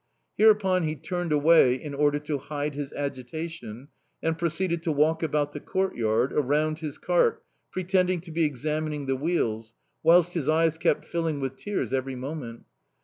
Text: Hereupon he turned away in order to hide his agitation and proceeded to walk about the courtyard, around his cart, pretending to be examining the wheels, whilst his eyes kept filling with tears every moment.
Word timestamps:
Hereupon 0.35 0.81
he 0.85 0.95
turned 0.95 1.31
away 1.31 1.75
in 1.75 1.93
order 1.93 2.17
to 2.21 2.39
hide 2.39 2.73
his 2.73 2.91
agitation 2.93 3.89
and 4.23 4.35
proceeded 4.35 4.81
to 4.81 4.91
walk 4.91 5.21
about 5.21 5.51
the 5.51 5.59
courtyard, 5.59 6.33
around 6.33 6.79
his 6.79 6.97
cart, 6.97 7.43
pretending 7.69 8.19
to 8.21 8.31
be 8.31 8.43
examining 8.43 9.05
the 9.05 9.15
wheels, 9.15 9.75
whilst 10.01 10.33
his 10.33 10.49
eyes 10.49 10.79
kept 10.79 11.05
filling 11.05 11.39
with 11.39 11.55
tears 11.55 11.93
every 11.93 12.15
moment. 12.15 12.65